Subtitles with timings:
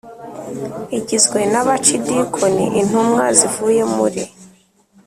[0.97, 4.23] Igizwe n abacidikoni intumwa zivuye muri